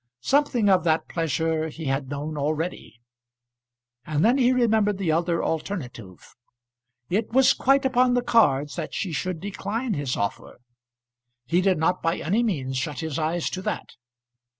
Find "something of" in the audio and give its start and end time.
0.21-0.83